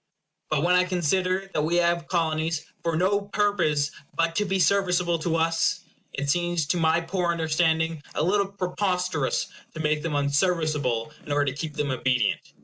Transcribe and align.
But 0.49 0.63
when 0.63 0.73
I 0.73 0.83
consider 0.85 1.51
that 1.53 1.61
we 1.61 1.75
have 1.75 2.07
Colonies 2.07 2.65
for 2.81 2.97
no 2.97 3.21
purpose 3.21 3.91
but 4.15 4.35
to 4.37 4.45
be 4.45 4.57
serviceable 4.57 5.19
to 5.19 5.35
us, 5.35 5.81
it 6.11 6.27
seems 6.27 6.65
to 6.69 6.77
my 6.77 7.01
poor 7.01 7.31
understanding 7.31 8.01
a 8.15 8.23
little 8.23 8.47
preposterous 8.47 9.49
to 9.75 9.79
make 9.79 10.01
them 10.01 10.15
unserviceable 10.15 11.13
in 11.23 11.31
order 11.31 11.51
to 11.51 11.55
keep 11.55 11.75
them 11.75 11.91
obedient. 11.91 12.41